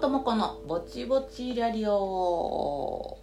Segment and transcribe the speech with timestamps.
[0.00, 1.92] 友子のぼちぼちラリオ。
[1.92, 3.18] こ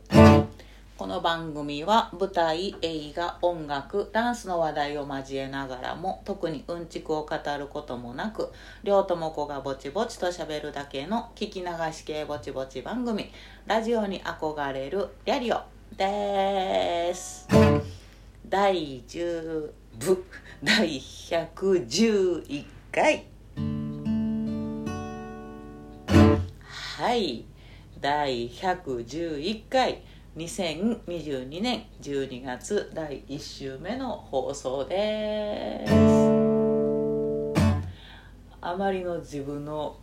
[1.08, 8.52] の番組は舞台映画音楽ダンスの話題を交えながらも特にうんちくを語ることもなく
[8.84, 13.32] 両友子がぼちぼちとしゃべるだけの聞き流し系ぼちぼち番組
[13.66, 15.60] ラジオに憧れるリャリオ
[15.98, 17.48] です。
[18.48, 20.24] 第10部
[20.64, 23.87] 第111回。
[26.98, 27.46] はい。
[28.02, 30.02] 第111回。
[30.36, 35.94] 2022年12月第1週目の放送です。
[38.60, 40.00] あまりの自分の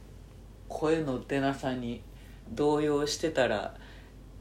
[0.69, 2.01] 声の出なさに
[2.53, 3.75] 動揺してたら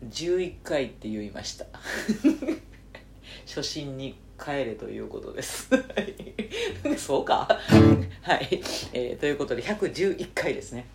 [0.08, 1.66] 11回って言いました。
[3.50, 5.72] 初心に帰れということです。
[7.00, 7.48] そうか。
[8.22, 8.62] はい、
[8.94, 10.86] えー、ということで111回ですね。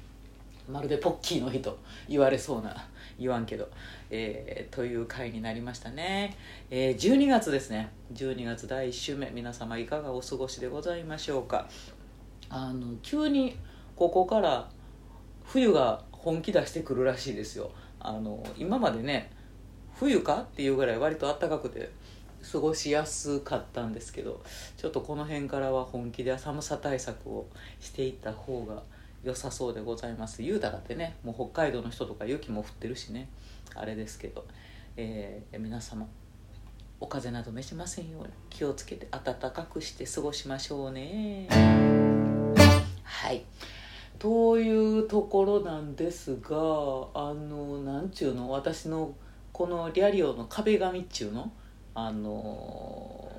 [0.69, 2.87] まるでポッキーの日と言われそうな
[3.19, 3.69] 言わんけど、
[4.11, 6.37] えー、という回になりましたね、
[6.71, 7.91] えー、12月ですね。
[8.15, 9.31] 12月第1週目。
[9.31, 11.69] 皆様いかがお過ごしでございましょうか。
[12.51, 13.57] あの急に
[13.97, 14.71] ここから
[15.45, 17.71] 冬が本気出してくるらしいですよ。
[18.01, 19.31] あの今までね
[19.95, 21.91] 冬かっていうぐらい割と暖かくて
[22.53, 24.43] 過ごしやすかったんですけど
[24.77, 27.49] ちょっとこの辺からは本気で寒さ対策を
[27.81, 28.83] していった方が
[29.29, 30.43] 良さそうでございます。
[30.43, 33.29] 言うたらってねもう北海道の人とか雪も降ってるしね。
[33.75, 34.47] あれですけど、
[34.97, 36.07] えー、皆様
[36.99, 41.47] お風邪など召しませんように気をつけて暖かくして過ごしましょうね。
[43.05, 43.45] はい。
[44.19, 46.57] というところなんですが
[47.15, 48.51] あのなんちゅうの？
[48.51, 49.15] 私の
[49.53, 51.53] このリャリオの壁紙っちゅうの？
[51.95, 53.31] あの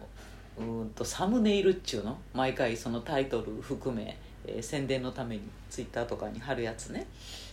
[0.59, 2.17] うんとサムネイルっちゅうの？
[2.33, 4.17] 毎回そのタイトル含め。
[4.49, 7.05] えー、宣伝のためにツイッターとかに貼るやつね。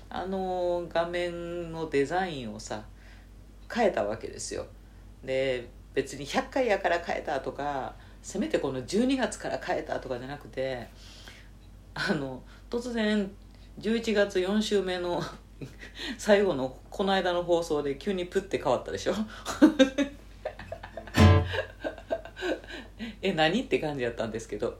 [0.09, 2.85] あの画面のデザインをさ
[3.73, 4.67] 変えたわけですよ。
[5.25, 10.89] で別に100回やから変えたとかせめてこの12月から変えたとかじゃなくて
[11.95, 13.31] あの突然
[13.81, 15.23] 11月4週目の
[16.19, 19.15] 最後のこの間の放送で急にプッて変わったでしょ。
[23.23, 23.63] え何？
[23.63, 24.79] って感じやったんですけど。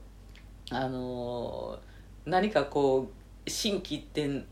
[0.71, 1.96] あのー
[2.27, 3.11] 何かこ
[3.47, 4.45] う心機一転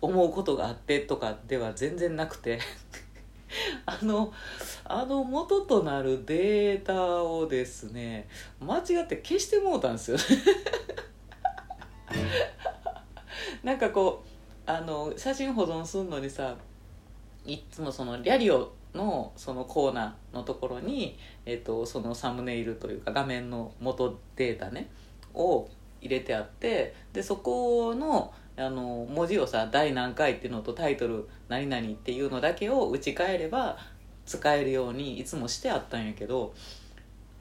[0.00, 2.58] 思うことがあってとかでは全然なくて。
[3.86, 4.32] あの
[4.84, 8.26] あの元となるデータをですね
[8.60, 10.16] 間違って消してもうたんですよ。
[13.62, 14.24] なんかこ
[14.66, 16.56] うあの写真保存するのにさ
[17.46, 21.16] いつもそのリャリオのそのコーナーのところに、
[21.46, 24.90] えーとそのサムネイルというか画面の元データね
[25.32, 25.68] を
[26.04, 33.76] 入れてあってでそこのあの文字をさ「第何回」っていうのとタイトル「何々」っていうのだけを打ち替えれば
[34.26, 36.54] 使えるようにいつもしてあったんやけど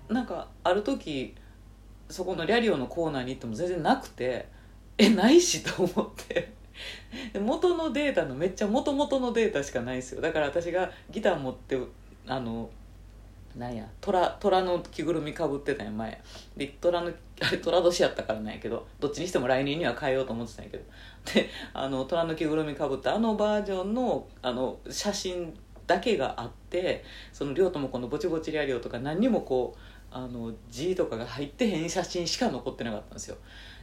[0.09, 1.35] なんかある時
[2.09, 4.47] そこのリャリオのコーナーに行っても全然なくて
[4.97, 6.63] えないしと思って。
[7.39, 10.21] 元のデータのめっちゃ元々のデータしかないですよ。
[10.21, 11.77] だから私がギター持って
[12.27, 12.69] あの
[13.55, 16.21] なんや虎虎の着ぐるみかぶってたんや前。
[16.57, 20.83] で虎のあれ虎年やったからなんやけどどっちにしても来年には変えようと思ってたんやけど。
[21.33, 25.53] であの虎の着ぐるみかぶったあのバージョンのあの写真
[25.85, 29.79] だけがあってその亮ともこのぼちぼちリアリオとか何にもこう
[30.11, 33.37] あの字とかが入ってへん写真しか残ってなかったんですよ。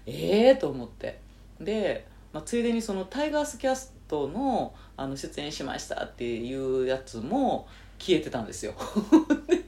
[0.06, 1.18] ええー、と思って。
[1.60, 7.66] で、まあ、ついでにそのタイガースキャストのあの出演しましたっていうやつも
[7.98, 8.74] 消えてたんですよ。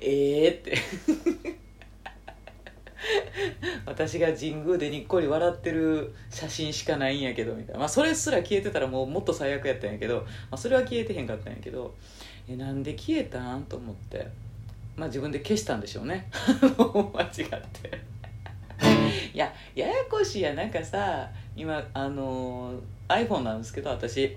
[0.00, 0.78] ええって。
[3.84, 11.94] 私が神宮でにっこり笑ってる写真しかないんやけどみたいな、まあ、それすら消えてたらもうもっと最悪やったんやけど、まあ、それは消えてへんかったんやけど
[12.48, 13.64] えなんで消えたん？
[13.64, 14.26] と思って。
[14.96, 16.30] まあ自分で消したんでしょうね。
[17.12, 17.30] 間違っ
[17.72, 18.00] て。
[19.32, 22.74] いやややこしいやなんかさ今あの
[23.08, 24.36] iPhone なんですけど私。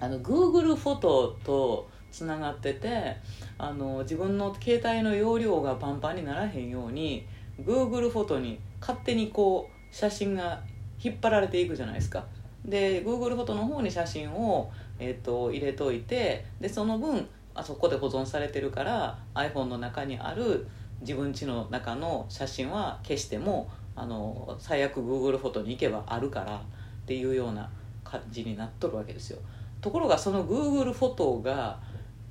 [0.00, 3.16] あの Google フォトとつながってて
[3.58, 7.26] あの自分の携帯の容量がパンパンにならへんように
[7.60, 10.62] Google フォトに勝手にこう写真が
[11.02, 12.24] 引っ張られていくじゃないですか。
[12.64, 20.68] で Google フォトの方に写真を、えーと、入れといてでその分あそこで保存されてるから iPhone の中にある
[21.00, 26.60] 自分家の中の写真は消してもあの最悪 Google フォトに行けばあるからっ
[27.06, 27.70] ていうような
[28.04, 29.38] 感じになっとるわけですよ。
[29.80, 31.80] ところがその Google フォトが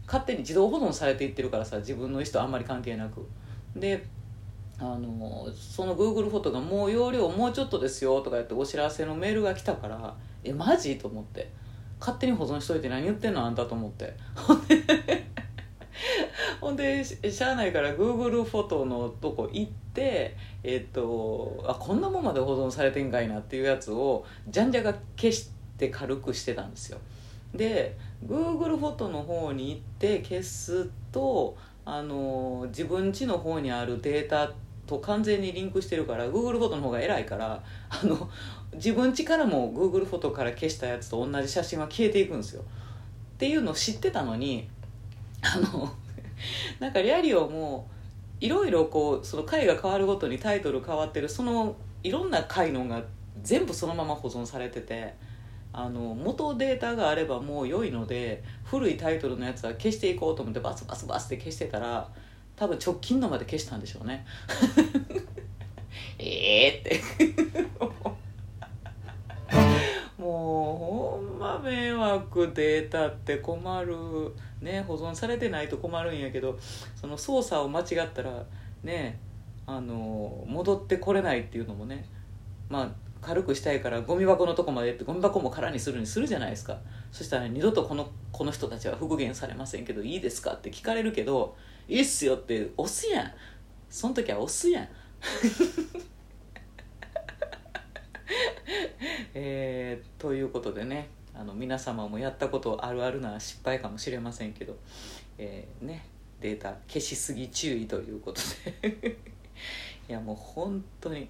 [0.07, 3.27] 勝手に自動保存されていってるからさ自分の意思とあんまり関係なく。
[3.75, 4.03] で
[4.79, 10.97] あのその Google フォトがもう容量もうちょっとですよとか言ってお知らせのメールが来たからえマジ？
[10.97, 11.51] と思って。
[11.99, 14.13] 勝手に保存しといて何言ってんのあんたと思って。
[16.61, 26.99] ほんでしゃあないから Google フォトのとこ行ってえっ、とあこんなもんまで保存されてんかいなっていうやつをじゃんじゃが消して軽くしてたんですよ。
[27.53, 31.55] で Google フォトの方に行って消すと
[31.85, 34.51] あの自分家の方にあるデータ
[34.85, 38.29] と完全にリンクしてるから Google フォトの方が偉いからあの
[38.73, 42.61] 自分家からも Google フォトから消したやつと同じ写真は消えていくんですよ。
[42.61, 44.67] っていうのを知ってたのに
[45.41, 45.93] あの
[46.79, 47.87] なんかリアリオも
[48.39, 53.03] いろいろこうその回が変わるごとにタイトル変わってるそのいろんな回のが
[53.43, 55.13] 全部そのまま保存されてて
[55.73, 62.09] あの元データがあればもう良いので古いタイトルのやつは消していこうと思ってバスバスバスって消してたら
[62.55, 64.25] 多分直近のまで消したんでしょうね。
[66.17, 66.99] ええって。
[70.17, 74.33] もうほんま迷惑データって困る。
[74.61, 76.57] ね保存されてないと困るんやけど
[76.95, 78.45] その操作を間違ったら
[78.83, 79.19] ね
[79.65, 82.05] あの戻ってこれないっていうのもね。
[82.69, 86.79] まあ軽くしたいからゴミ箱のとこまでってゴミ箱も空にするにするじゃないですか。
[87.11, 91.55] そしたら、ね、二度とこのこの人たちは復元されませんけどいいですかって聞かれるけど
[91.87, 93.31] いいっすよって押すやん。
[93.89, 94.89] その時は押すやん。
[99.33, 104.75] えー、ということでねあの皆様もやったことあるあるな失敗かもしれませんけど、
[105.37, 106.07] えー、ね、
[106.41, 108.41] データ消しすぎ注意ということ
[108.91, 109.17] で。
[110.09, 111.27] いやもう本当に、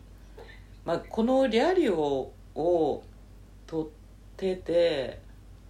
[0.87, 3.03] まあ、このリアリオを
[3.65, 3.87] 撮っ
[4.37, 5.19] てて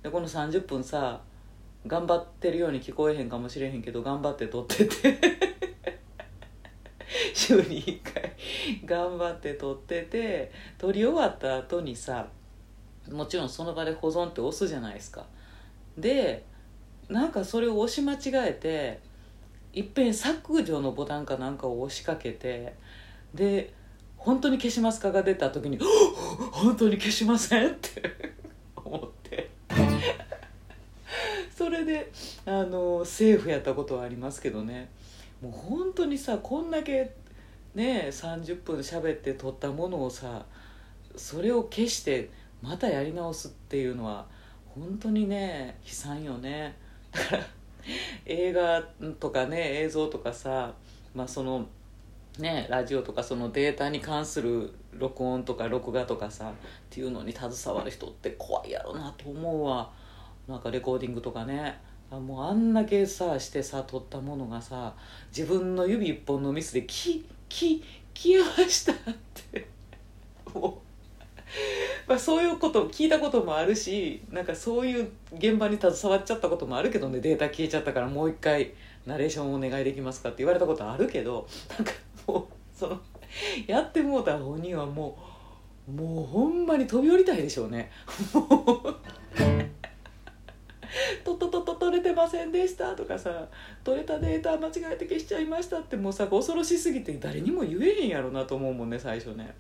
[0.04, 1.20] でこの30分さ
[1.88, 5.18] 頑張ってるように聞こえへんかもしれへんけど頑張って撮ってて。
[7.34, 8.32] 週に1回。
[8.86, 12.28] 頑張って撮ってて撮り終わった後にさ
[13.12, 15.26] もちろんその場で保存って押すじゃないですか。
[15.98, 16.46] で
[17.10, 19.00] なんかそれを押し間違えて
[19.74, 22.76] いっぺん削除のボタンかなんかを押しかけて
[23.34, 23.74] で
[24.18, 25.80] 「本当に消しますか?」が出た時に
[26.52, 28.02] 「本当に消しません」って。
[28.76, 29.50] 思って。
[31.56, 32.12] それで
[32.46, 34.90] あのセーフやったことはありますけどね。
[35.42, 37.14] もう本当にさこんだけ
[37.76, 40.46] ね30分喋って撮ったものをさ
[41.16, 42.30] それを消して
[42.62, 44.26] またやり直すっていうのは
[44.68, 46.76] 本当にね悲惨よね。
[47.12, 47.44] だから
[48.26, 48.82] 映画
[49.20, 50.74] とかね映像とかさ
[51.14, 51.68] まあその
[52.40, 56.54] ねラジオとかそのデータに関する録音とか録画とかさっ
[56.90, 59.90] ていうのに携わる人って怖いやろなと思うわ。
[60.48, 61.80] なんかレコーディングとかね。
[62.10, 64.94] もうあんだけさしてさ撮ったものがさ
[65.36, 68.96] 自分の指一本のミスで「きき消えました」っ
[69.52, 69.68] て。
[70.54, 70.88] もう。
[72.08, 78.74] まあ、そういうこと聞いたこともあるしなんかそういう現場に携わっちゃったこともあるけどねデータ消えちゃったからもう一回
[79.06, 81.48] ナレーションお願いできますかって言われたことあるけど
[81.78, 81.92] なんか
[82.28, 82.46] もう
[82.78, 83.00] その
[83.66, 85.18] やってもうた本人はも
[85.88, 87.90] うもうほんまに飛び降りたいでしょうね。
[88.34, 88.96] もう
[91.24, 93.48] とっととと取れてませんでしたとかさ
[93.84, 99.56] 取れたデータ間違えて消しちゃいましたってもうさ恐ろしすぎて誰にも言えへんやろなと思うもんね最初ね。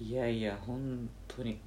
[0.00, 1.58] いやいや本当に。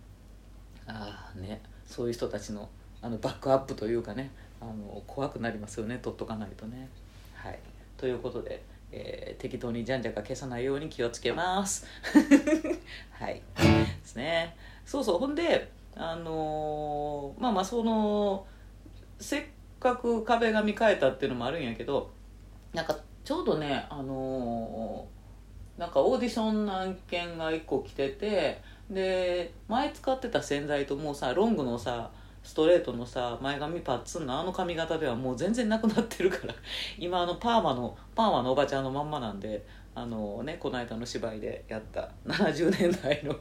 [0.88, 1.62] ああね。
[1.86, 2.70] そういう人たちの
[3.02, 6.90] あのバックアップというかねあの怖くなりますよね取っとかないとね。
[7.34, 7.60] はい。
[7.98, 11.86] ということで、えー、適当にじゃんじゃか消さないように気をつけます。
[13.12, 13.36] はい。
[13.36, 13.42] で
[14.04, 14.56] すね。
[14.86, 15.20] そうそう。
[15.20, 18.46] ほんであのー、まあまあその
[19.20, 19.44] せっ
[19.80, 22.10] かく壁紙変えたっていうのもあるんやけど
[22.74, 25.20] なんかちょうどねあのー
[25.80, 32.12] なんかオーディションの案件が1個来ててで前使ってた洗剤ともうさロングのさ
[32.50, 36.56] ストレートのさ前髪パッツンのあの髪型ではもう全然なくなってるから。
[36.98, 39.64] 今あのパーマのパーマのおばちゃんのまんまなんで
[39.94, 42.10] あのねこの間の芝居でやった。
[42.26, 43.36] 70年代の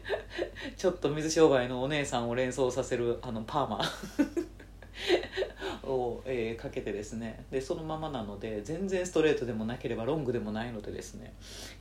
[0.78, 3.80] ちょっと水商売のお姉さんを連想させるあのパーマ。
[5.88, 7.44] を、えー、かけてですね。
[7.50, 11.34] でそのままなので全然ストレートでもなければロングでもないのでですね。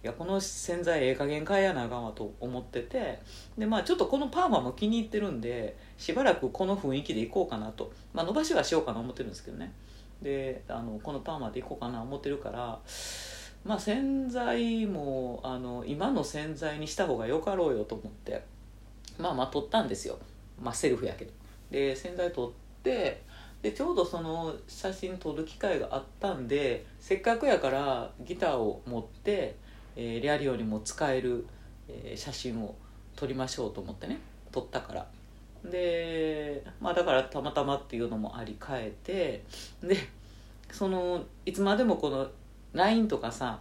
[0.04, 3.20] いやこの洗剤ええ加減変えやなあかんわと思ってて
[3.58, 9.74] でまあちょっとこのパーマも気に入ってるんでしばらくこの雰囲気でいこうかなと、まあ、伸ばしはしようかな思ってるんですけどね。
[10.22, 12.80] であのこのパーマでいこうかな思ってるから
[13.64, 18.44] まあ洗剤もあの今の洗剤にした方がよかろうよと思って
[19.20, 20.18] まあまあ取ったんですよ。
[20.62, 21.32] まあセルフやけど。
[21.72, 23.22] で洗剤取って
[23.62, 29.56] でちょうどその写真撮る機会があったんでせっかくやからギターを持って、
[29.96, 31.46] えー、リアリオにも使える、
[31.88, 32.76] えー、写真を
[33.16, 34.20] 撮りましょうと思ってね
[34.52, 35.08] 撮ったから。
[35.64, 39.44] でまあだからたまたまっていうのもあり変えて
[39.82, 39.98] で
[40.72, 42.28] そのいつまでもこの
[42.74, 43.60] LINE とかさ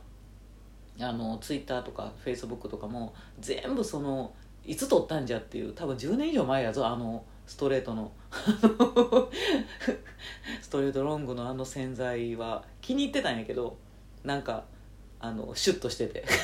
[1.01, 4.33] あの Twitter とか Facebook とかも全部その
[4.65, 8.13] いつ撮ったんじゃっていう多分10年以上前やぞあのストレートの。
[10.61, 13.77] ストレートロングのあの洗剤は気に入ってたんやけど
[14.25, 14.65] なんか
[15.21, 16.25] あのシュッとしてて。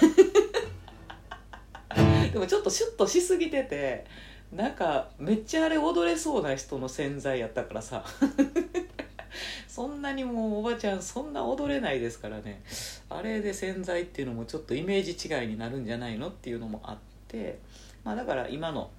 [2.32, 4.06] でもちょっとシュッとしすぎてて
[4.50, 8.04] なんかめっちゃあれ踊れそうな人の洗剤やったからさ。
[9.66, 12.62] そんなにもうおばちゃんそんな踊れないですからね。
[13.08, 17.58] あれで洗剤っていうのもちょっとイメージ違いになるんじゃないのっていうのもあって。
[18.04, 18.90] まあだから今の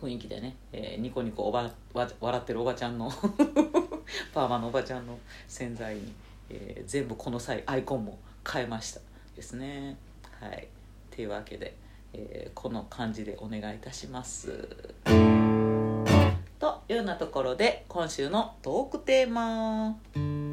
[0.00, 3.10] 雰囲気でね、えーニコニコおば笑ってるおばちゃんの
[4.32, 6.14] パーマのおばちゃんの洗剤に、
[6.50, 8.18] えー全部この際アイコンも
[8.50, 9.00] 変えました。
[9.36, 9.96] ですね。
[10.40, 10.64] はい。
[10.64, 10.66] っ
[11.10, 11.76] ていうわけで、
[12.12, 14.48] えーこの感じでお願いいたします。
[16.58, 20.47] というようなところで今週のトークテーマ。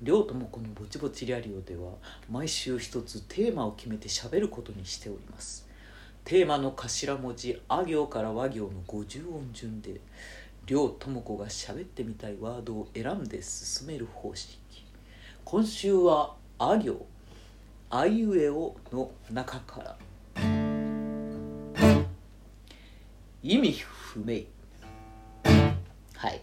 [0.00, 1.90] 両友子のぼちぼちリアリオでは
[2.30, 5.66] 毎週一つテーマを決めて喋ることにしております。
[6.24, 10.00] テーマの頭文字あ行から和行の50音順で
[10.66, 14.58] 両友子が喋ってみたいワードを選んで進める方式。
[15.44, 17.04] 今週はあ行。
[17.90, 19.96] あいうえおの中から。
[23.42, 24.42] 意味不明。
[26.14, 26.40] はい。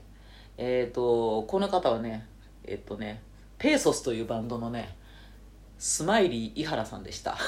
[0.58, 2.28] えっ、とこの方はね
[2.66, 3.22] えっ、とね
[3.58, 4.96] ペーソスというバンドのね
[5.78, 7.38] スマイリー井原さんでした。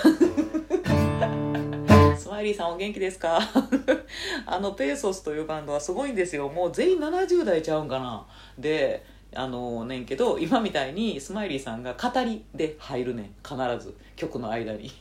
[2.17, 3.39] スマイリーさんお元気ですか？
[4.45, 6.49] あのペーソスというバンドはすごいんですよ。
[6.49, 8.25] もう全員70代ちゃうんかな。
[8.57, 9.05] で
[9.37, 13.95] あのねんけど今みたいにスマイリーさんが語りで入るねん必ず。
[14.15, 14.91] 曲の間に。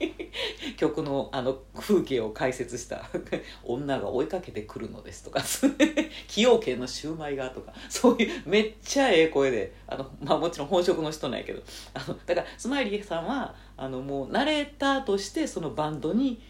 [0.78, 3.08] 曲のあの風景を解説した
[3.62, 7.72] 「女が追いかけてくるのです」とか「崎陽軒のシューマイが」とか。
[7.88, 9.74] そういうめっちゃええ声で。
[9.86, 11.62] あの、まあ、もちろん本職の人なんやけど。
[11.92, 16.40] あのだからスマイリーさんはあのもうナレーターとしてそのバンドに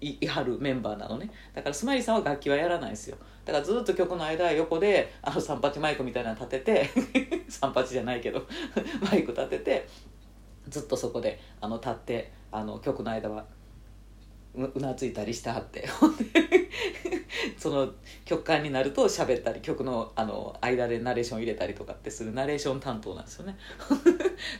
[0.00, 1.30] いいはるメンバーなのね。
[1.54, 3.18] だからスマイリーさんは楽器はやらないですよ。
[3.44, 6.90] だからずっと曲の間横であの三八マイクみたいなの立てて
[7.48, 8.46] 三八じゃないけど
[9.02, 9.88] マイク立てて
[10.68, 13.44] ずっとそこであの立ってあの曲の間は
[14.54, 15.86] ううなずいたりしてはって。
[17.58, 17.92] その
[18.24, 23.56] 曲間になると喋ったり曲のあの間でナレーション入れたりとかってするナレーション担当なんですよね。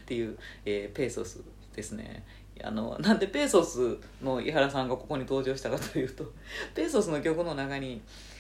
[0.03, 1.41] っていう、えーペーソス
[1.75, 2.25] ですね。
[2.63, 6.25] あのなんでペーソスの井原さんがここに登場したかというと
[6.75, 8.01] ペーソスの曲の中に「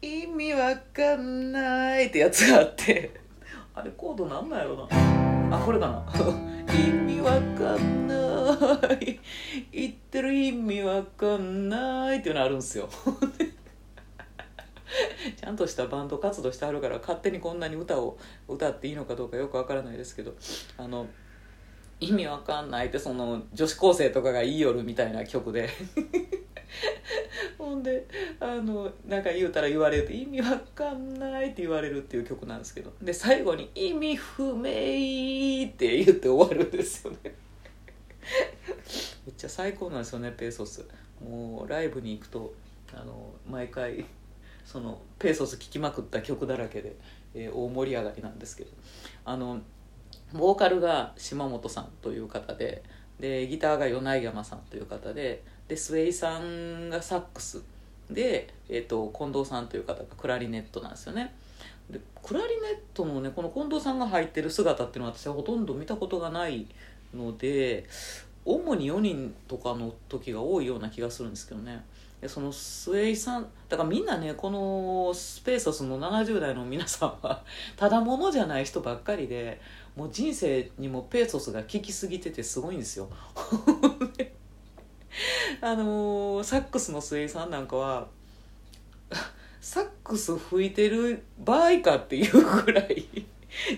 [0.00, 3.28] 意味わかんない」ってやつがあって。
[3.74, 5.56] あれコードなんなんやろな。
[5.56, 6.04] あこれかな。
[6.74, 8.14] 意味わかんな
[9.00, 9.20] い。
[9.70, 12.88] 言ってる意味わかんないっていうのあるんですよ。
[15.36, 20.34] ちゃんとしたバンド活動してはるから勝手にこんなに歌を歌っていいのかどうかよくわからないですけど。
[20.76, 21.06] あの
[22.00, 25.68] 意味わかんないってその女子高生とかが言いよるみたいな曲で。
[25.68, 25.74] ほ
[27.78, 28.06] んで
[28.40, 32.92] あのなんか言うたら言われる意味わかんないって言われるっていう曲なんですけど。
[33.02, 34.62] で最後に「意味不明」
[35.68, 37.18] って言って終わるんですよね。
[37.24, 37.30] め
[39.32, 40.86] っちゃ最高なんですよねペーソス。
[41.22, 42.54] もうライブに行くと
[42.94, 44.04] あの毎回
[44.64, 46.96] そのペーソス聴きまくった曲だらけで、
[47.34, 48.70] えー大盛り上がりなんですけど。
[49.24, 49.60] あの
[50.32, 52.82] ボーカルが島本さんという方で
[53.18, 57.62] でギターが米山さんという方ででスウェイさんがサックス
[58.10, 61.34] で、えー、と近藤さんという方がクラリネットなんですよね。
[61.90, 66.66] でクラリネットのねこの近藤さんが入ってる姿っていうのは私はほとんど見たことがない
[67.14, 67.86] ので
[68.44, 71.84] 主に4人とかの時が多いような気がするんですけどね。
[72.20, 77.44] でそのスウェイさんだからみんなねこのスペーソスの70代の皆さんは
[77.76, 79.60] ただものじゃない人ばっかりで
[79.94, 83.08] もう人生にもペーソスが効きすぎててすごいんですよ。
[85.60, 88.08] あのーサックスのスウェイさんなんかは
[89.60, 93.06] サックス吹いてる場合かっていうぐらい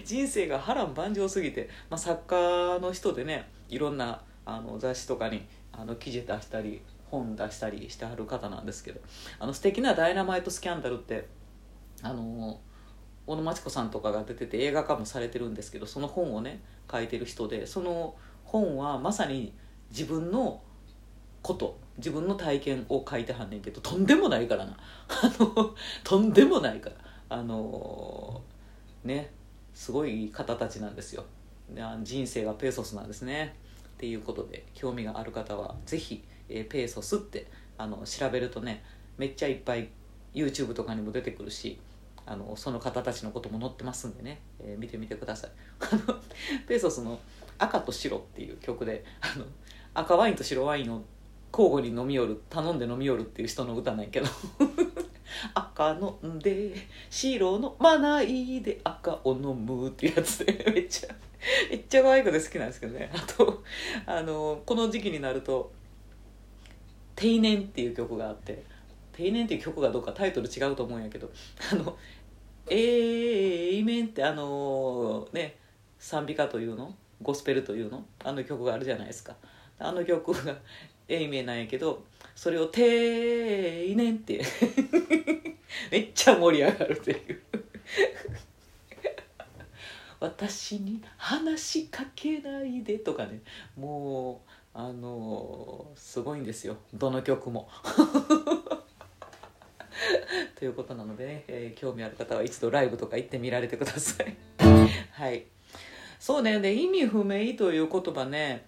[0.04, 9.00] 人生が波乱万丈すぎて、まあ、作家の人でねいろんなあの雑誌とかにあの記事出したり本出したりしてはる方なんですけど
[9.38, 11.26] あの素敵な「ダイナマイトスキャンダル」って
[12.02, 12.60] あの
[13.26, 19.54] 小野真知子さんとかが出てて映画化もされてるんですけどその本をね書いてる人でその本はまさに
[19.90, 20.62] 自分の
[21.42, 24.76] こと自分の体験を書いてはんねんけどとんでもないからな。
[25.08, 26.96] あのとんでもないから。
[27.32, 28.42] あの
[29.04, 29.32] ね
[29.72, 31.24] すごい方たちなんですよ。
[32.02, 33.54] 人生がペーソスなんですね。
[33.86, 37.46] っていうことで興味がある方はぜひえーペーソスって
[37.78, 38.82] あの調べるとね
[39.18, 39.88] めっちゃいっぱい
[40.34, 41.78] YouTube とかにも出てくるし
[42.26, 45.50] あのその方たちのことも載ってますんでね、えー見てみてください。
[46.66, 47.18] ペーソスの
[47.58, 49.44] 「赤と白」っていう曲であの
[49.94, 51.02] 赤ワインと白ワインを
[51.52, 54.26] 交互に飲み寄る頼んで飲み寄るっていう人の歌なんやけど。
[55.54, 56.74] 赤飲んで
[57.08, 60.52] 白飲まないで赤を飲むっていうやつで。
[60.74, 61.14] めっちゃ
[61.70, 63.10] めっちゃ可愛くて好きなんですけどね。
[63.14, 63.62] あと
[64.06, 65.72] あのこの時期になると
[67.16, 68.62] 「定年」っていう曲があって
[69.12, 71.30] 「定年」っていう曲がどうかタイトル違うと思うんやけど
[71.72, 71.96] あの
[72.68, 75.56] 「えいめん」ってあのね
[75.98, 76.94] 賛美歌というの？
[77.22, 78.04] ゴスペルというの？
[78.24, 79.36] あの曲があるじゃないですか。
[79.78, 80.58] あの曲が
[81.10, 84.42] 「えいめん」なんやけどそれを「定年」って
[85.90, 87.42] めっちゃ盛り上がるっていう。
[90.20, 93.40] 私に話しかけないでとかね。
[93.76, 96.76] もうあのすごいんですよ。
[96.94, 97.68] どの曲も。
[100.56, 104.36] ということなのでね、えー興味ある方は一度ライブとか行ってみられてください。
[105.12, 105.44] はい。
[106.18, 106.58] そうね。
[106.60, 108.66] で意味不明という言葉ね。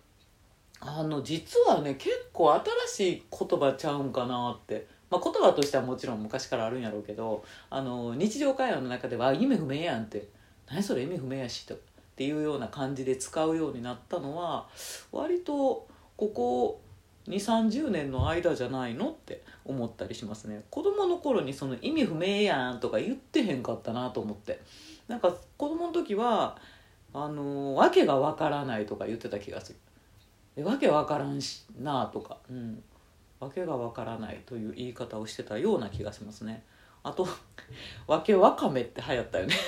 [0.84, 10.26] あの実はね結構新しい言葉ちゃうんかなって、まあ、言葉としてはもちろん昔からあるんやろうけどあの日常会話の中では「意味不明やん」って
[10.68, 11.76] 「何それ意味不明やし」と。
[12.12, 14.68] っていうような感じで使うようになったのは
[15.12, 16.80] 割とここ
[17.26, 20.62] 2 3 0年の間じゃないのって思ったりしますね。
[20.68, 24.60] 子供の頃にその「意味不明やん」とか言ってへんかったなと思って。
[25.08, 26.56] なんか子供の時は
[27.12, 29.78] あのわけがわからないとか言ってた気がする。
[30.60, 32.82] わけわからんしなあとか、うん、
[33.40, 36.62] わけがわからないという言い方をしてたような気がしますね。
[37.02, 37.26] あと
[38.06, 39.54] わけわかめって流行ったよね。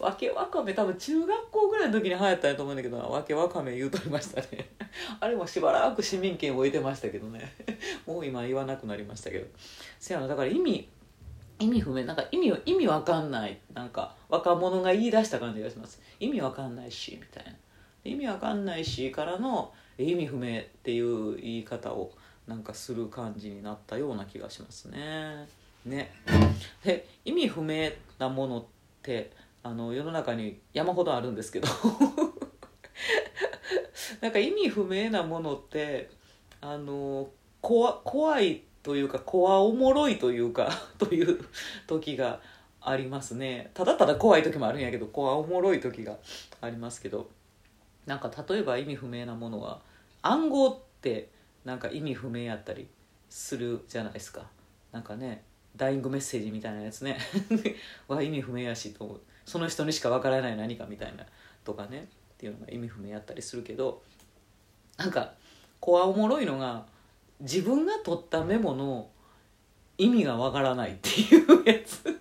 [0.00, 4.68] わけわかめ多分中学校ぐらいの時に流行ったんやと思うんだけどわけわかめ言うとりましたね。
[5.20, 7.52] あれもしばらく市民権を置いてましたけどね。
[8.04, 9.46] もう今言わなくなりましたけど。
[10.00, 10.88] せやなだから意味
[11.60, 16.02] 意味不明なんか意味意味わかんないなんか若者が言い出した感じがします。
[16.18, 17.52] 意味わかんないしみたいな。
[18.04, 22.12] 意味わかんないしからの意味不明っていう言い方を
[22.46, 25.46] なんかする感じになったような気がしますね。
[25.84, 26.12] ね。
[26.84, 28.64] で意味不明なものっ
[29.02, 29.30] て
[29.62, 31.68] あの世の中に山ほどあるんですけど。
[34.20, 36.10] なんか意味不明なものって
[36.60, 37.28] あの
[37.60, 41.44] 怖怖いというか怖おもろいというか という
[41.86, 42.40] 時が
[42.80, 43.70] ありますね。
[43.74, 46.18] ただただ怖い時もあるんやけど怖おもろい時が
[46.60, 47.30] ありますけど。
[48.06, 49.80] なんか例えば意味不明なものは
[50.22, 51.30] 暗号って
[51.64, 52.88] なんか意味不明やったり
[53.28, 54.46] するじゃないですか。
[54.90, 55.44] なんかね
[55.76, 57.18] ダイイングメッセージみたいなやつね。
[58.08, 59.20] は意味不明やしと思う。
[59.44, 61.24] その人にしかわからない何かみたいな
[61.64, 62.08] とかね。
[62.34, 64.02] っていうのが意味不明やったりするけど
[64.96, 65.34] なんか
[65.78, 66.84] 怖おもろいのが
[67.38, 69.08] 自分が取ったメモの
[69.96, 72.20] 意味がわからないっていうやつ。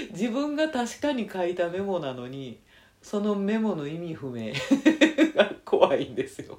[0.12, 2.58] 自分が確かに書いたメモなのに
[3.02, 4.52] そのメモの意味不明
[5.34, 6.58] が怖いんですよ。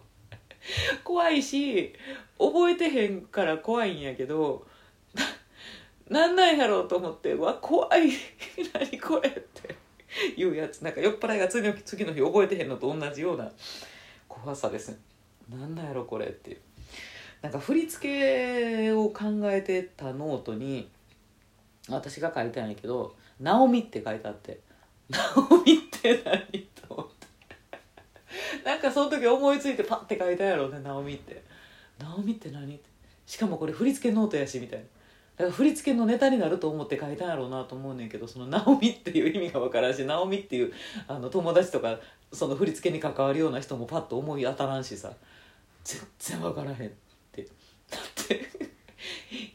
[1.03, 1.93] 怖いし
[2.37, 4.67] 覚えてへんから怖いんやけど
[6.07, 8.11] ななんなんやろうと思って「わ怖い
[8.73, 9.75] 何これ」って
[10.35, 10.81] いうやつ。
[10.81, 13.51] なんか酔っ払いが次の日次の日覚えてへんのと同じような
[14.27, 14.97] 怖さです。
[15.49, 16.57] なんなんやろこれっていう。
[17.41, 20.89] なんか振り付けを考えてたノートに
[21.89, 24.59] 私が書いたんやけど「ナオミ」って書いてあって
[25.09, 27.27] 「ナオミって何?」と思って
[28.65, 31.43] なんかその時思いついてパッて書いたやろうね「ナオミ」って
[31.99, 32.89] 「ナオミって何?」って。
[33.25, 34.85] しかもこれ振り付けノートやしみたいな。
[35.37, 40.73] だから振り付けのネタになると思って書いたんやろうなと思うねんけどその「ナオミ」っていう意味が分からんし「ナオミ」っていう
[41.07, 41.99] あの友達とか
[42.33, 45.13] その振り付けに関わるような人もパッと思い当たらんしさ。
[45.83, 46.91] 全然分からへんっ
[47.31, 47.43] て。
[47.43, 48.49] だって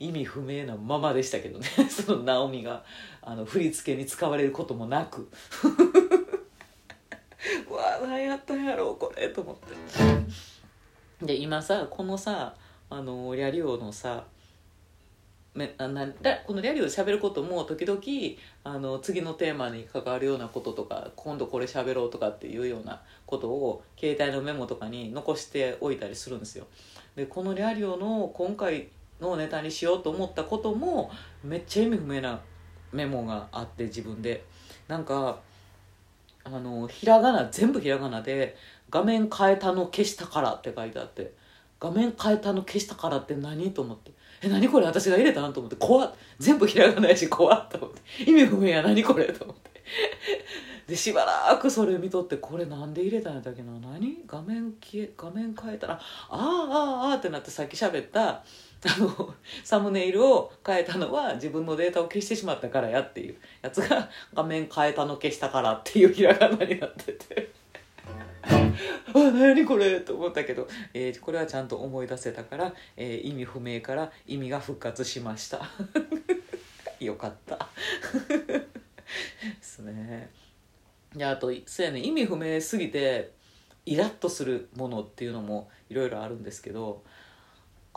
[0.01, 1.67] 意味不明なままでしたけどね。
[1.89, 2.85] そのナオミが
[3.23, 5.29] あの振り付けに使われることもなく。
[8.01, 11.27] 何やったんやろうこれと思って。
[11.27, 12.55] で今さこのさ
[12.91, 14.25] あのリャリオのさ
[15.55, 16.07] めあな
[16.47, 18.01] このリャリオで喋ることも時々
[18.65, 26.67] あの次のテーマに関わるようなこととか今度これ喋ろうとかっていうようなことを携帯のメモとかに残しておいたりするんですよ。
[27.15, 28.89] でこのリャリオの今回
[29.21, 31.11] のネタにしようと思ったことも
[31.43, 32.41] めっちゃ意味不明な
[32.93, 34.45] メモがあって自分で。
[34.89, 35.41] なんか
[36.47, 38.57] あのひらがな全部ひらがなで
[38.89, 41.33] 「画面変えたの消したから」って書いてあって
[41.81, 49.83] 「画面変えたの消したからって何?」と思って「え何これ私が入れたん?」と思って怖っ全部ひらがなやし怖っと思って意味不明や何これと思って
[50.87, 54.19] でしばらくそれ見とってこれなんで入れたんやったっけな何？
[54.25, 55.99] 画面消え画面変えたらあ
[56.31, 56.39] あ
[57.09, 58.45] あああってなってさっき喋った
[58.85, 59.35] あの
[59.65, 63.37] サムネイルを変えたのは自分のデータを消してしまったからやっていう。
[63.63, 67.51] やつが画面変えたの消したからっていうひらがなになってて。
[68.43, 75.63] あ何これと思ったけど、えーこれはちゃんと思い出せたから、えー意味不明から意味が復活しました。
[77.01, 77.69] よかった。
[78.49, 78.67] で
[79.61, 80.31] すね。
[81.15, 82.01] であとそうやね。
[82.01, 83.33] 意味不明すぎて
[83.87, 87.05] イラッとするものっていうのもいろいろあるんですけど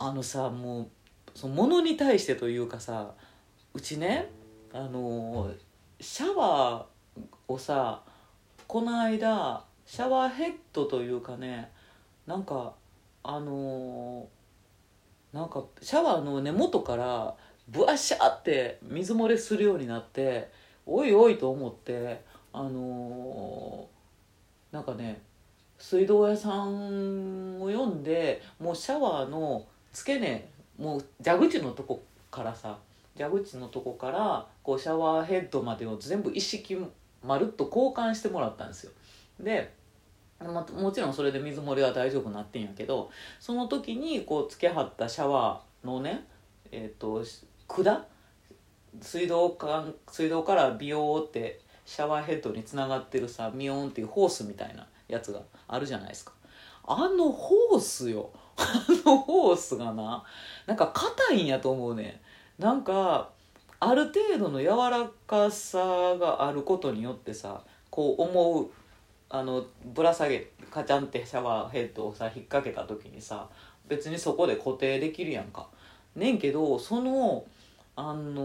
[0.02, 0.88] あのさもう
[1.34, 3.12] そのものに対してというかさ
[3.74, 4.30] うちね
[4.72, 5.50] あの
[6.00, 8.00] シャワーをさ
[8.66, 11.70] この間シャワーヘッドというかね
[12.26, 12.72] なんか
[13.22, 14.26] あの
[15.34, 17.34] なんかシャワーの根元から
[17.68, 20.50] ブワシャって水漏れするようになって
[20.86, 23.86] おいおいと思ってあの
[24.72, 25.20] なんかね
[25.76, 30.48] 水道屋さんを呼んでもうシャワーの付け根
[30.78, 32.78] もう蛇口のとこからさ
[33.16, 36.76] 蛇口のとこからこうシャワーヘッドまでを全部一式
[37.24, 38.92] まるっと交換してもらったんですよ。
[39.38, 39.72] で
[40.38, 46.26] まもちろんそれで水漏れは大丈夫になってんやけどその時にこうつけはったシャワーのね
[46.72, 47.22] えっ、と
[47.68, 48.04] 管？
[49.00, 56.32] 水道管水道からビヨーってシャワーヘッドにつながってるさミヨーンっていうホースみたいなやつがあるじゃないですか。
[56.84, 58.30] あのホースよ。
[58.60, 60.22] あのホースがな
[60.66, 62.20] なんか硬いんやと思うね
[62.58, 63.30] なんか
[63.80, 65.78] ある程度の柔らかさ
[66.18, 68.70] があることによってさこう思う
[69.30, 73.48] あのぶら下げカチャンってシャワーヘッドをさ引っ掛けた時にさ
[73.88, 75.66] 別にそこで固定できるやんか。
[76.14, 77.44] ねんけどその
[77.96, 78.42] あの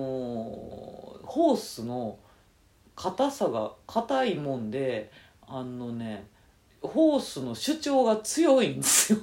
[1.23, 2.17] ホースの
[2.95, 5.11] 硬さが硬いもんで
[5.47, 6.27] あのね
[6.81, 9.19] ホースの主張が強いんですよ。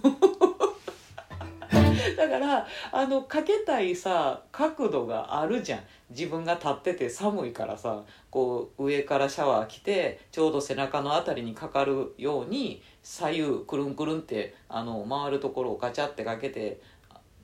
[2.17, 16.81] だからあのかけたいさ角度があるじゃん自分が立ってて寒いからさこう上からシャワー来てちょうど背中のあたりにかかるように左右くるんくるんってあの回るところをガチャってかけて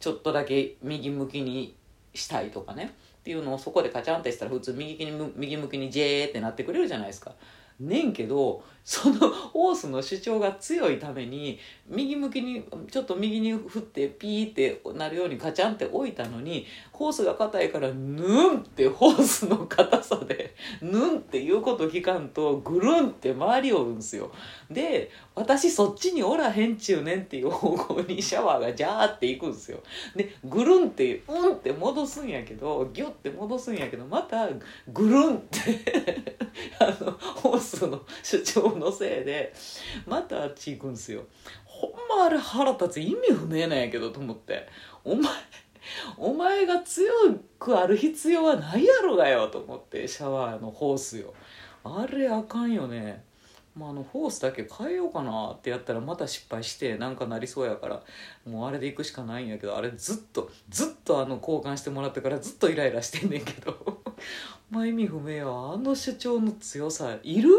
[0.01, 1.77] ちょっとだけ右向きに
[2.15, 7.35] したいとかねっていうのをそこでカチャンってしたら普通右に右向きにジェーってなってくれるじゃないですか。
[7.81, 24.33] ねんけどそのホースの主張が強いために右向きにちょっと右に振ってピーってなるようにカチャンって置いたのにホースが硬いからヌンってホースの硬さでヌンっていうこと聞かんとぐるんって回りおるんすよ。
[24.71, 29.83] で私そっちにおらへんちゅうねんっていう方向にシャワーがジャーっていくんすよ。
[30.17, 34.49] でぐるんってうんって戻すんやけどギュッて戻すんやけどまた
[34.89, 36.39] ぐるんって
[36.81, 39.53] あのホースの主張のせいで
[40.07, 41.25] またあっち行くんすよ。
[41.65, 44.69] ほんまあれ腹立つ意味不明なんやけどと思って。
[45.05, 45.33] お前
[46.17, 47.11] お前が強
[47.59, 51.33] くある必要はないやろがよと思ってシャワーのホースよ。
[51.85, 53.25] あれあかんよね。
[53.75, 58.03] まあ、あのホースだけ変えようかなってやったらまた失敗してなんかなりそうやから
[58.45, 64.03] もうあれで行くしかないんやけどあれずっとずっとあの交換してもらってからずっとイライラしてんねんけど。
[64.71, 67.51] まあ意味不明はあの主張の強さいる？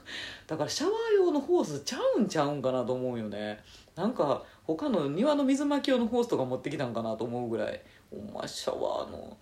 [0.46, 3.62] だからシャワー用のホースちゃうんちゃうんかなと思うよね。
[3.94, 7.80] なんか他の庭の水まき用のホースとか持ってきたんかなと思うぐらい。
[8.12, 9.36] お前シャワーの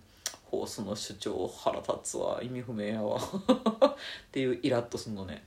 [0.45, 3.19] ホースの主張腹立つわ意味不明やわ。
[3.19, 3.21] っ
[4.31, 5.43] ていうイラッとすんのね。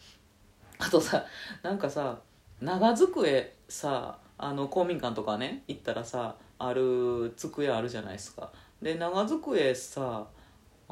[0.79, 1.25] あとさ
[1.63, 2.19] なんかさ
[2.61, 8.53] 長机さあの公民館とかね行ったらさある机あるじゃないですか。
[8.83, 10.27] で長机さ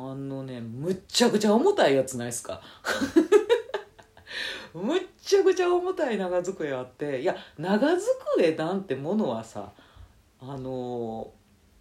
[0.00, 2.60] あのねむっちゃくちゃ重たいやつないですか？
[4.74, 7.88] むっちゃくちゃ重たい長机あっていや長
[8.36, 9.72] 机なんてものはさ
[10.40, 11.32] あの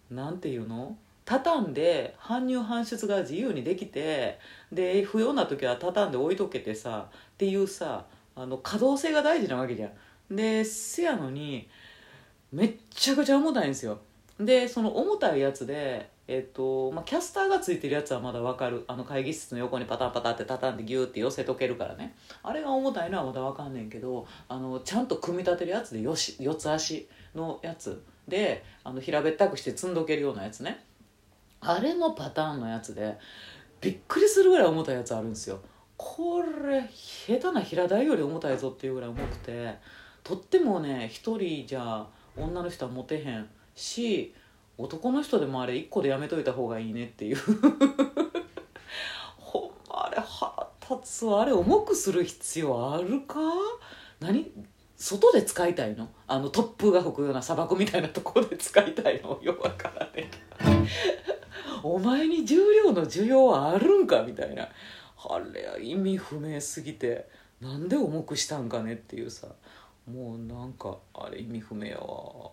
[0.10, 0.98] なんていうの？
[1.26, 4.40] 畳んで搬入搬出が自由にできて
[4.72, 8.06] で不要な時は畳んで置いとけてさっていうさ
[8.36, 9.88] あの可動性が大事なわけじゃ
[10.32, 10.36] ん。
[10.36, 11.70] でせやのに
[12.52, 14.00] めっちゃくちゃ重たいんですよ。
[14.40, 18.84] でその重たいやつでえっとまあ、キャスターがついてるやつはまだわかる。
[18.86, 22.14] あの会議室の横にパタンパタンって畳んでギューって寄せとけるからね。
[22.44, 30.86] あれが重たいのはまだわかんねんけどあのちゃんと組み立てるやつでよし四つ足のやつであの平べったくして積んどけるようなやつね。
[31.62, 33.18] あれのパターンのやつで
[33.82, 35.60] びっくりするぐらい重たいやつあるんですよ。
[35.98, 39.74] これ下手な平台より重たいぞっていうぐらい重くて
[40.24, 42.06] とってもね一人じゃ
[42.38, 44.36] 女の人は持てへんし
[44.82, 47.38] 男の人でもあれ1個でやめといた方がいいねっていう。
[49.38, 53.40] ほんまあれ腹立つあれ重くする必要あるか？
[54.22, 54.52] 何？
[54.96, 56.10] 外で使いたいの？
[56.28, 59.38] あの突風が吹くような砂漠みたいなところで使いたいの？
[59.44, 60.30] よわからねえ。
[61.84, 64.24] お前に重量の需要はあるんか？
[64.24, 64.64] みたいな。
[65.30, 67.28] あれは意味不明すぎて。
[67.60, 69.48] なんで重くしたんかねっていうさ。
[70.10, 72.52] もうなんかあれ意味不明やわ。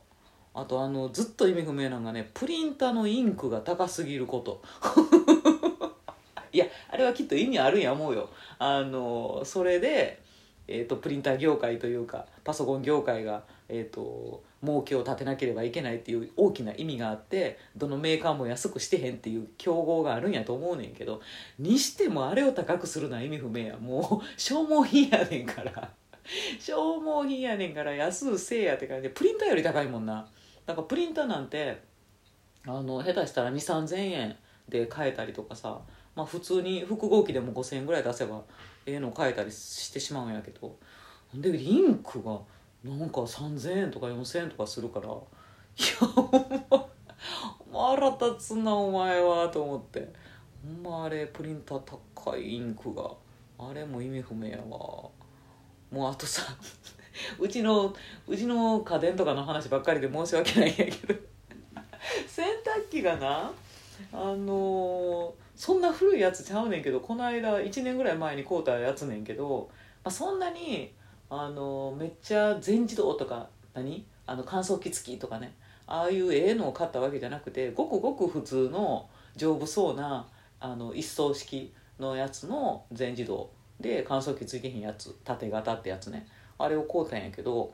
[0.56, 4.62] あとあのずっと意味不明なのがねプリンターのインクが高すぎること。
[6.50, 8.30] いやあれはきっと意味あるんや思うよ。
[8.58, 10.22] あのそれで、
[10.66, 21.20] えーと、プリンター業界というかパソコン業界が、えーと、儲けを立てなければいけないっていう大きな意味があってどのメーカーも安くしてへんっていう競合があるんやと思うねんけど
[21.58, 23.76] にしてもあれを高くするのは意味不明や。
[23.76, 25.90] もう消耗品やねんから。
[26.58, 30.26] 消耗品やねんから安うせえやって感じでプリンターより高いもんな。
[30.66, 31.82] だからプリンターなんて
[32.66, 34.36] あの下手したら2 3 0 0 0円
[34.68, 35.80] で買えたりとかさ
[36.14, 38.42] まあ普通に複合機でも5,000円ぐらい出せば
[38.84, 40.76] ええの買えたりしてしまうんやけど
[41.34, 42.38] でインクが
[42.84, 46.30] なんか3,000円とか4,000円とかするからいやほん
[46.70, 46.86] ま
[47.72, 50.12] 腹立つなお前はと思って。
[50.66, 51.80] ほんまあれプリンター
[52.14, 53.10] 高いインクが
[53.58, 54.66] あれも意味不明やわ。
[54.66, 55.12] も
[55.92, 56.42] うあとさ
[57.38, 57.94] うちの
[58.26, 61.14] うちの家電とかの話ばっかりで申し訳ないんやけど。
[62.28, 63.50] 洗濯機がな
[64.12, 69.70] あのーそんな古いやつちゃうねんけどこの間1年ぐらい前に買うたやつねんけど、
[70.04, 70.92] まあ、そんなに
[71.30, 74.06] あのめっちゃ全自動とか何？
[74.26, 75.54] あの乾燥機付きとかね。
[75.86, 80.26] ああいうええのを買ったわけじゃなくてごくごく普通の丈夫そうな
[80.58, 86.26] あの一層式のやつの全自動で乾燥機ついてへんやつ縦型ってやつね。
[86.58, 87.72] あれを買うたんやけど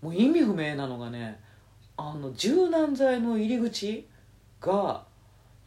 [0.00, 1.40] もう意味不明なのがね
[1.96, 4.08] あの柔軟剤の入り口
[4.60, 5.04] が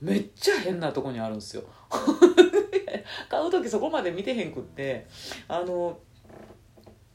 [0.01, 1.63] めっちゃ変なとこにあるんですよ。
[3.29, 5.07] 買う時そこまで見てへんくって
[5.47, 5.97] あの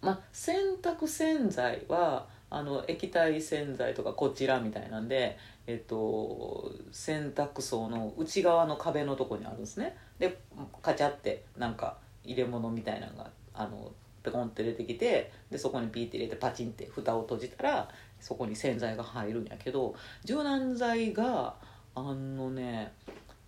[0.01, 9.97] ま洗濯洗剤はあの液体洗剤とかこちらみたいなんで、えっと、洗濯槽の内側の壁のとこにあるんですね。
[10.19, 10.39] で
[10.83, 17.89] カチャってなんか入れ物みたいなのがあのペコンって出てきてでそこにピーって入れてパチンって蓋を閉じたら
[18.21, 21.55] そこに洗剤が入るんやけど柔軟剤が
[21.95, 22.93] あのね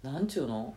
[0.02, 0.74] なんちゅうの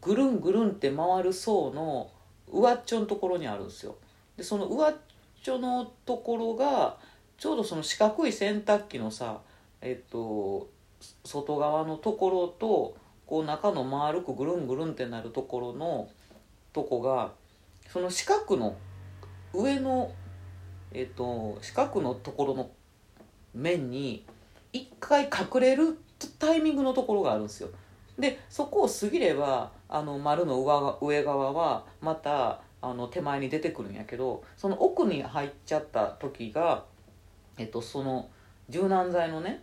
[0.00, 2.10] ぐるんぐるんって回る層の
[2.50, 3.96] 上っちょのところにあるんですよ。
[4.36, 4.94] でその上っ
[5.42, 6.96] ちょのところが
[7.36, 9.40] ちょうどその四角い洗濯機のさ
[9.80, 10.68] えっと
[11.24, 16.08] 外側のところとこう中の丸くぐるんぐるんってなるところの
[16.72, 17.32] とこが
[17.88, 18.76] その四角の
[19.52, 20.12] 上の
[20.92, 22.70] えっと四角のところの
[23.54, 24.24] 面に
[24.72, 25.98] 一回隠れる
[26.38, 27.68] タイミングのところがあるんですよ。
[28.18, 30.60] でそこを過ぎればあの丸の
[31.00, 36.84] 上側はまたあの手前に出てくるんやけどその奥に入っちゃった時が、
[37.56, 38.28] えっと、その
[38.68, 39.62] 柔軟剤のね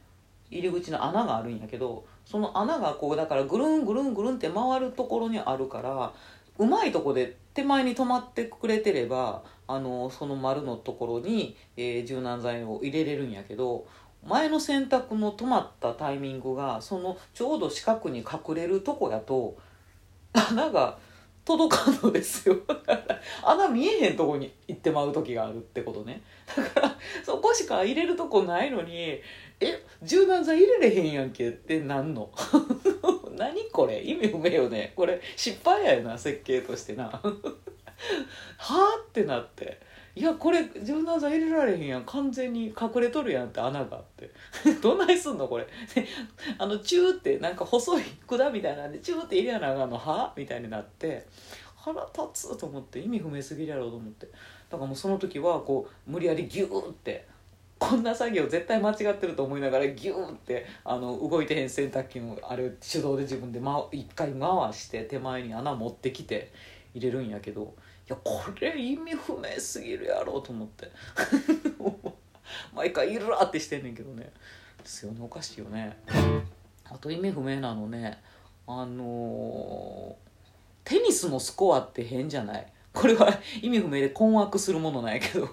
[0.51, 6.13] 入り口の穴があるんやけどその穴がこうだからぐるんぐるんぐるんって回るところにあるから
[6.57, 13.87] うまいとこで手前に止まってくれてればあのその丸のところに、えー、柔軟剤を入れれるんやけど
[14.27, 19.57] 前の洗濯の止まったタイミングがそのちょうど四角に隠れるとこやと
[20.33, 20.97] 穴が
[21.45, 22.57] 届かんのですよ。
[23.45, 26.23] 穴見えへんとこに行ってまう時があるってことね。
[26.57, 29.21] だからそこしか入れるとこないのに
[29.59, 32.31] え柔軟剤入れれへんやんけってなんの？
[33.35, 34.03] 何これ？
[34.03, 34.93] 意味不明よね。
[34.95, 37.05] これ失敗やよな設計としてな。
[37.11, 37.21] は
[38.59, 39.79] あってなって。
[40.17, 42.05] いやこれ柔軟剤入れられへんやん。
[42.05, 44.31] 完全に隠れとるやんって穴があって。
[44.81, 45.67] どないすんのこれ？
[46.57, 49.97] あのチューってなんか細い管みたいなんでチューって入れやなあの。
[49.97, 51.25] はみたいになって。
[51.75, 52.99] 腹立つと思って。
[52.99, 54.25] 意味不明すぎるやろうと思って。
[54.25, 57.27] だからもうその時はこう無理やりギューって
[57.77, 63.59] こんな作業絶対間違ってると思いながらギューってあの動いてへん洗濯機のあれ手動で自分で
[63.91, 66.51] 一回回して手前に穴持ってきて
[66.93, 67.75] 入れるんやけど
[68.07, 70.89] いやこれ意味不明すぎるやろと思って。
[72.73, 74.31] 毎回「いるら!」ってしてんねんけどね。
[74.81, 75.97] ですよねおかしいよね。
[76.85, 78.21] あと意味不明なのね
[78.67, 82.67] あのー、テニスのスコアって変じゃない？
[82.95, 83.29] これは
[83.61, 85.47] 意味不明で困惑するものなんやけど。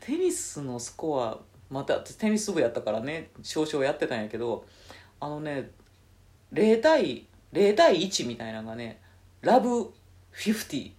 [0.00, 4.64] テニスのスコアまたテニス部やったからね少々やってたんやけど
[5.18, 5.70] あのね
[6.52, 9.00] 0対0対1みたいなのがね
[9.40, 9.90] ラブ
[10.34, 10.92] 50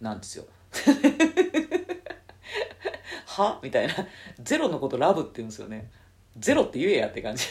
[0.00, 0.44] なんですよ。
[3.26, 3.60] は？
[3.62, 3.94] みたいな。
[4.42, 5.90] ゼロのことラブって言うんですよね。
[6.36, 7.46] ゼロって言えやって感じ。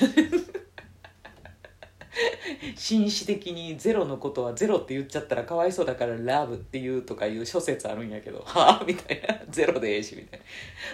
[2.76, 8.86] 紳士的にゼロのことはゼロって言っちゃったらかわいそうだからラブっていうとかいう諸説あるんやけど はあ？
[8.86, 9.40] みたいな。
[9.50, 10.46] ゼロでええしみたいな。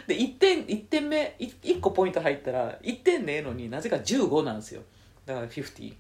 [0.08, 4.82] で1点 ,1 点目 1, 個ポイント入ったら1点でええのになぜか15なんですよ。
[5.26, 5.94] だから50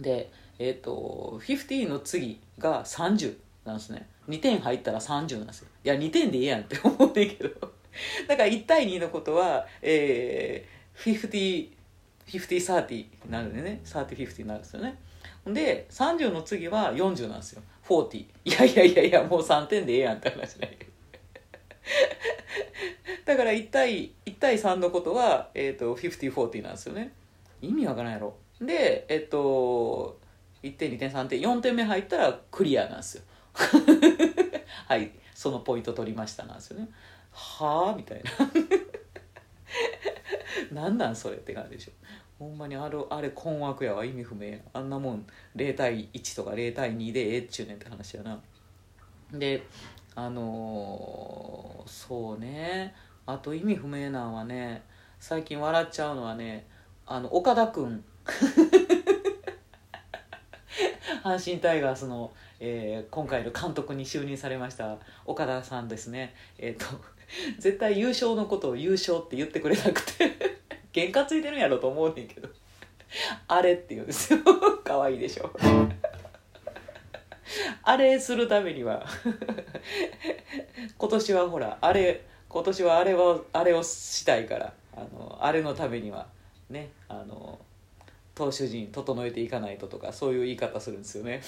[0.00, 4.08] でえっ、ー、と50の次が30なんですね。
[4.28, 5.68] 2点入ったら30なんですよ。
[5.84, 7.72] いや2点でええやんって思うねんけど。
[8.26, 11.68] だから1対2のことはえー、50
[12.26, 14.98] 5030になるんでね3050になるんですよね。
[15.46, 17.62] で30の次は40なんですよ。
[17.86, 20.78] 40いやいやいやいやもう3点でええやんって話ない
[23.26, 27.12] だから1対 ,1 対3のことは、えーと、5040なんですよね。
[27.60, 28.34] 意味わからんやろ。
[28.60, 30.18] でえっ、ー、と
[30.62, 33.22] 1点2点3点4点目入ったらクリアなんですよ。
[34.88, 36.88] はいそのポイント取りましたなんですよね。
[37.32, 37.94] はあ？
[37.96, 38.30] みたいな。
[40.72, 41.92] 何なんそれって感じでしょ。
[42.44, 44.04] ほんまにあれあれ困惑やわ。
[44.04, 45.24] 意味不明あんなもん
[45.56, 48.38] 0対1とか0対2でええっちゅうねんって話やな。
[49.32, 49.66] で
[50.14, 52.94] あのー、そうね。
[53.24, 54.82] あと意味不明なんはね
[55.18, 56.66] 最近笑っちゃうのはね
[57.06, 58.04] あの岡田君
[61.24, 62.30] 阪神タイガースの、
[62.60, 66.34] えー、今回の監督に就任されました岡田さんですね。
[66.58, 67.02] えっ、ー、と
[67.58, 70.33] 絶対優勝のことを優勝って言ってくれなくて。
[70.94, 72.48] 原価ついてるんやろと思うねんけど。
[73.48, 74.38] あれって言うんですよ。
[74.84, 75.50] 可愛いでしょ。
[77.82, 79.06] あれするためには。
[80.96, 84.72] 今年はほらあれ今年はあれをあれをしたいから。
[84.96, 86.28] あのあれのためには。
[86.70, 86.90] ね。
[87.08, 87.58] あの
[88.34, 91.40] 投手陣整えていかないととかそういう言い方するんですよね。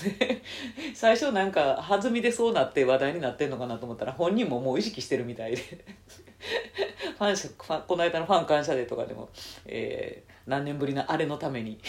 [0.95, 5.63] 最初なんか弾みでそうなって話題になってんのかなと思ったら本人ももう意識してるみたいで。
[7.19, 9.31] ファンこの間のファン感謝デーとかでも、
[9.65, 11.79] えー、何年ぶりのあれのために。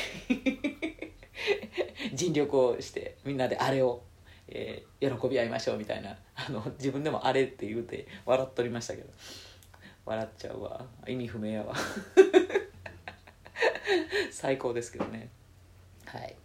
[2.14, 4.02] 尽力をしてみんなであれを、
[4.48, 6.18] えー、喜び合いましょうみたいな。
[6.36, 9.10] あの自分でもあれって言うて笑っとりましたけど。
[10.06, 10.86] 笑っちゃうわ。
[11.06, 11.76] 意味不明やわ。
[14.32, 15.30] 最高ですけどね。
[16.06, 16.36] はい。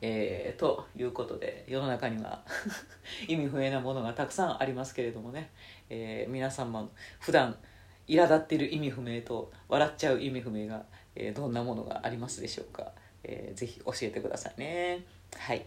[0.00, 2.44] えー、ということで世の中には
[3.26, 5.50] 意味不明なものがたくさんありますけれどもね、
[5.90, 7.58] えー、皆さんも普段
[8.06, 10.84] 苛立っている意味不明と笑っちゃう意味不明が、
[11.16, 12.92] えー、どんなものがありますでしょうか、
[13.24, 15.04] えー、ぜひ教えてくださいね。
[15.36, 15.66] はい。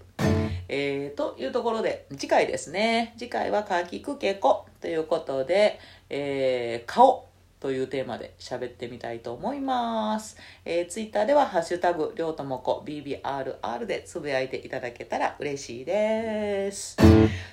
[0.68, 3.14] えー、というところで次回ですね。
[3.18, 5.80] 次回は「かきくけこ」ということで、
[6.10, 7.31] えー、顔。
[7.62, 10.36] というテーマで喋ってみたいと思います。
[10.66, 16.98] えー、ツイッターでは、ハッシュタグ、りょうともこ BBRR でつぶやいていただけたら嬉しいです。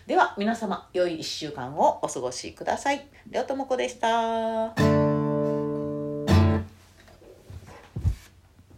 [0.07, 3.07] では、皆様、良い1週間をお過ごしください。
[3.29, 5.08] りょうともこでした。